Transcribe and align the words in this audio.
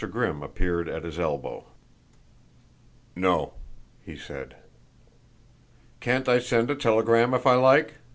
Grimm 0.09 0.41
appeared 0.41 0.89
at 0.89 1.03
his 1.03 1.19
elbow. 1.19 1.63
"No," 3.15 3.53
he 4.03 4.17
said. 4.17 4.55
"Can't 5.99 6.27
I 6.27 6.39
send 6.39 6.71
a 6.71 6.75
telegram 6.75 7.35
if 7.35 7.45
I 7.45 7.53
like?" 7.53 7.93